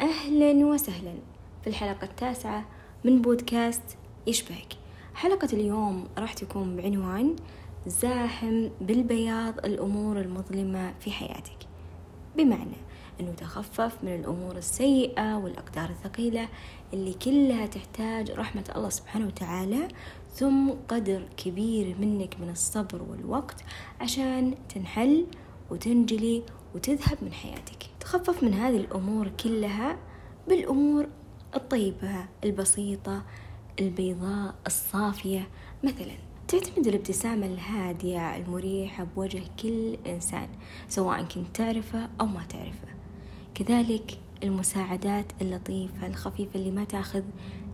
[0.00, 1.14] أهلا وسهلا.
[1.62, 2.64] في الحلقة التاسعة
[3.04, 3.82] من بودكاست
[4.26, 4.72] يشبهك.
[5.14, 7.36] حلقة اليوم راح تكون بعنوان
[7.86, 11.58] زاحم بالبياض الأمور المظلمة في حياتك.
[12.36, 12.76] بمعنى
[13.20, 16.48] أنه تخفف من الأمور السيئة والأقدار الثقيلة
[16.92, 19.88] اللي كلها تحتاج رحمة الله سبحانه وتعالى
[20.32, 23.64] ثم قدر كبير منك من الصبر والوقت
[24.00, 25.26] عشان تنحل
[25.70, 26.42] وتنجلي
[26.74, 27.77] وتذهب من حياتك.
[28.08, 29.98] تخفف من هذه الأمور كلها
[30.48, 31.08] بالأمور
[31.56, 33.22] الطيبة البسيطة
[33.80, 35.48] البيضاء الصافية.
[35.84, 36.14] مثلا
[36.48, 40.48] تعتمد الابتسامة الهادية المريحة بوجه كل إنسان
[40.88, 42.88] سواء كنت تعرفه أو ما تعرفه.
[43.54, 47.22] كذلك المساعدات اللطيفة الخفيفة اللي ما تأخذ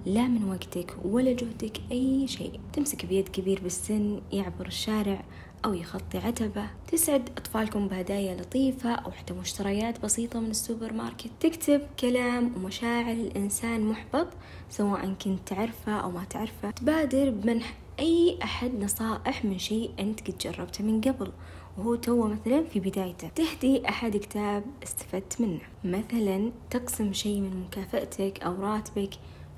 [0.06, 2.60] لا من وقتك ولا جهدك أي شيء.
[2.72, 5.24] تمسك بيد كبير بالسن يعبر الشارع
[5.64, 6.66] أو يخطي عتبة.
[6.92, 11.30] تسعد أطفالكم بهدايا لطيفة أو حتى مشتريات بسيطة من السوبر ماركت.
[11.40, 14.28] تكتب كلام ومشاعر الإنسان محبط
[14.70, 16.70] سواء كنت تعرفه أو ما تعرفه.
[16.70, 21.32] تبادر بمنح أي أحد نصائح من شيء أنت قد جربته من قبل
[21.78, 23.28] وهو تو مثلا في بدايته.
[23.28, 25.60] تهدي أحد كتاب استفدت منه.
[25.84, 29.10] مثلا تقسم شيء من مكافأتك أو راتبك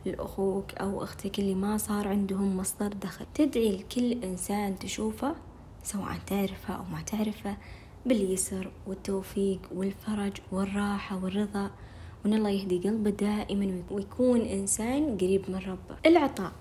[0.07, 3.27] لأخوك أو أختك اللي ما صار عندهم مصدر دخل.
[3.35, 5.37] تدعي لكل إنسان تشوفه
[5.87, 7.57] سواء تعرفه أو ما تعرفه
[8.07, 11.71] باليسر والتوفيق والفرج والراحة والرضا
[12.25, 15.97] وإن الله يهدي قلبه دائما ويكون إنسان قريب من ربه.
[16.07, 16.53] العطاء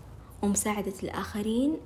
[0.42, 1.78] ومساعدة الآخرين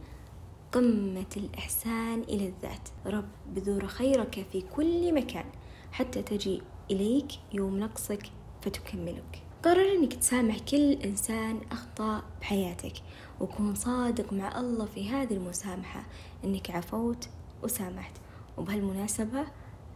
[0.72, 2.90] قمة الإحسان إلى الذات.
[3.06, 5.46] رب بذور خيرك في كل مكان
[5.92, 8.24] حتى تجي إليك يوم نقصك
[8.62, 9.49] فتكملك.
[9.64, 12.94] قرر إنك تسامح كل إنسان أخطأ بحياتك
[13.40, 16.04] وكون صادق مع الله في هذه المسامحة.
[16.44, 17.30] إنك عفوت
[17.64, 18.14] وسامحت.
[18.58, 19.46] وبهالمناسبة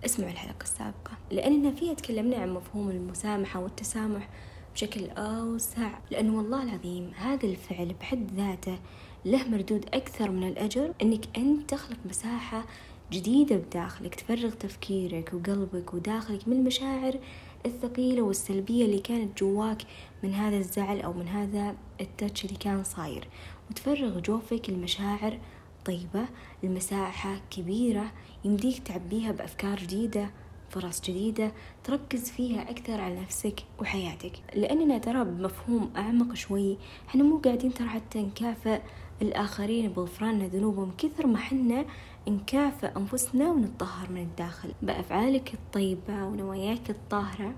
[0.06, 1.11] اسمعوا الحلقة السابقة.
[1.31, 4.30] لأننا فيها تكلمنا عن مفهوم المسامحة والتسامح
[4.73, 6.00] بشكل أوسع.
[6.11, 8.80] لأنه والله العظيم هذا الفعل بحد ذاته
[9.25, 10.94] له مردود أكثر من الأجر.
[11.02, 12.66] إنك أنت تخلق مساحة
[13.13, 17.19] جديدة بداخلك تفرغ تفكيرك وقلبك وداخلك من المشاعر
[17.66, 19.81] الثقيلة والسلبية اللي كانت جواك
[20.24, 23.28] من هذا الزعل أو من هذا التاتش اللي كان صاير.
[23.69, 25.40] وتفرغ جوفك المشاعر
[25.85, 26.25] طيبة
[26.63, 28.12] المساحة كبيرة
[28.46, 30.30] يمديك تعبيها بأفكار جديدة
[30.69, 31.51] فرص جديدة
[31.84, 34.31] تركز فيها أكثر على نفسك وحياتك.
[34.56, 38.81] لأننا ترى بمفهوم أعمق شوي إحنا مو قاعدين ترى حتى نكافئ
[39.22, 41.85] الآخرين بغفران ذنوبهم كثر ما حنا
[42.28, 44.72] نكافئ أنفسنا ونتطهر من الداخل.
[44.81, 47.53] بأفعالك الطيبة ونواياك الطاهرة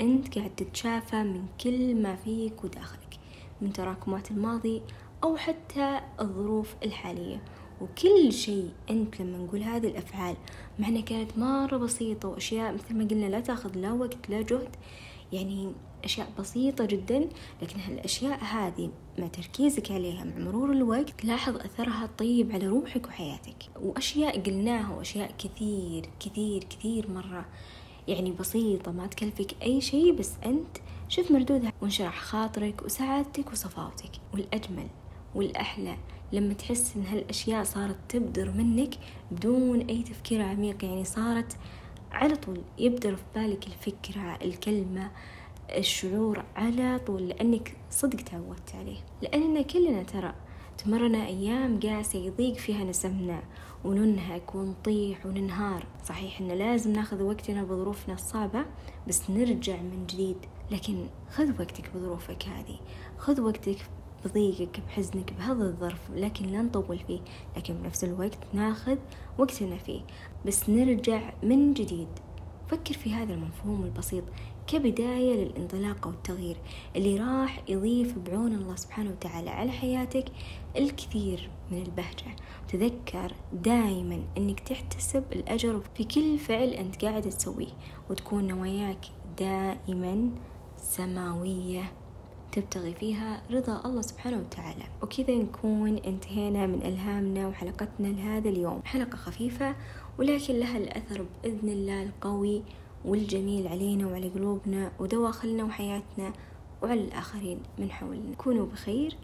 [0.00, 3.18] أنت قاعد تتشافى من كل ما فيك وداخلك.
[3.62, 4.82] من تراكمات الماضي
[5.24, 7.42] أو حتى الظروف الحالية.
[7.80, 10.36] وكل شيء أنت لما نقول هذه الأفعال
[10.78, 14.76] مع كانت مرة بسيطة وأشياء مثل ما قلنا لا تاخذ لا وقت لا جهد
[15.34, 15.72] يعني
[16.04, 17.28] أشياء بسيطة جدا
[17.62, 23.56] لكن هالأشياء هذه مع تركيزك عليها مع مرور الوقت تلاحظ أثرها الطيب على روحك وحياتك.
[23.80, 27.46] وأشياء قلناها وأشياء كثير كثير كثير مرة.
[28.08, 30.76] يعني بسيطة ما تكلفك أي شيء بس أنت
[31.08, 31.72] شوف مردودها.
[31.82, 34.10] وانشرح خاطرك وسعادتك وصفاوتك.
[34.34, 34.86] والأجمل
[35.34, 35.96] والأحلى
[36.32, 38.94] لما تحس إن هالأشياء صارت تبدر منك
[39.30, 41.56] بدون أي تفكير عميق يعني صارت
[42.14, 45.10] على طول يبدر في بالك الفكرة الكلمة
[45.70, 48.96] الشعور على طول لأنك صدق تعودت عليه.
[49.22, 50.34] لأننا كلنا ترى
[50.78, 53.42] تمرنا أيام قاسية يضيق فيها نسمنا
[53.84, 55.86] وننهك ونطيح وننهار.
[56.04, 58.64] صحيح إن لازم ناخذ وقتنا بظروفنا الصعبة
[59.08, 60.36] بس نرجع من جديد.
[60.70, 62.78] لكن خذ وقتك بظروفك هذه.
[63.18, 63.78] خذ وقتك
[64.24, 67.20] بضيقك بحزنك بهذا الظرف لكن لا نطول فيه
[67.56, 68.96] لكن بنفس الوقت ناخذ
[69.38, 70.00] وقتنا فيه.
[70.46, 72.08] بس نرجع من جديد.
[72.68, 74.24] فكر في هذا المفهوم البسيط
[74.66, 76.56] كبداية للانطلاق والتغيير
[76.96, 80.24] اللي راح يضيف بعون الله سبحانه وتعالى على حياتك
[80.76, 82.36] الكثير من البهجة.
[82.68, 87.72] تذكر دائما أنك تحتسب الأجر في كل فعل أنت قاعد تسويه
[88.10, 89.06] وتكون نواياك
[89.38, 90.30] دائما
[90.76, 91.92] سماوية.
[92.54, 94.84] تبتغي فيها رضا الله سبحانه وتعالى.
[95.02, 98.80] وكذا نكون انتهينا من ألهامنا وحلقتنا لهذا اليوم.
[98.84, 99.74] حلقة خفيفة
[100.18, 102.62] ولكن لها الأثر بإذن الله القوي
[103.04, 106.32] والجميل علينا وعلى قلوبنا ودواخلنا وحياتنا
[106.82, 108.34] وعلى الآخرين من حولنا.
[108.38, 109.16] كونوا بخير.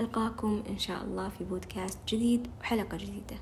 [0.00, 3.36] ألقاكم إن شاء الله في بودكاست جديد وحلقة جديدة.